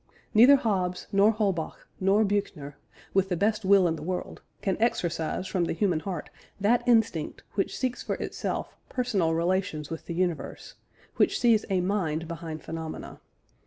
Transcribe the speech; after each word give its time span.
Neither 0.33 0.55
Hobbes, 0.55 1.05
nor 1.11 1.31
Holbach, 1.31 1.87
nor 1.99 2.25
Büchner, 2.25 2.73
with 3.13 3.29
the 3.29 3.37
best 3.37 3.63
will 3.63 3.87
in 3.87 3.97
the 3.97 4.01
world, 4.01 4.41
can 4.63 4.75
exorcise 4.81 5.45
from 5.45 5.65
the 5.65 5.73
human 5.73 5.99
heart 5.99 6.31
that 6.59 6.81
instinct 6.87 7.43
which 7.53 7.77
seeks 7.77 8.01
for 8.01 8.15
itself 8.15 8.75
personal 8.89 9.35
relations 9.35 9.91
with 9.91 10.07
the 10.07 10.15
universe 10.15 10.73
which 11.17 11.39
sees 11.39 11.65
a 11.69 11.81
mind 11.81 12.27
behind 12.27 12.63
phenomena. 12.63 13.21